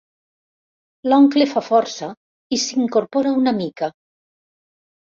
L'oncle 1.13 1.47
fa 1.53 1.63
força 1.67 2.09
i 2.59 2.61
s'incorpora 2.65 3.39
una 3.45 3.57
mica. 3.63 3.93